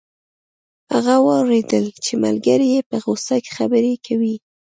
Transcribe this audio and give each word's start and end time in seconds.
هغه 0.93 1.15
واوریدل 1.27 1.85
چې 2.03 2.13
ملګری 2.23 2.67
یې 2.75 2.81
په 2.89 2.95
غوسه 3.03 3.35
خبرې 3.55 3.93
کوي 4.05 4.35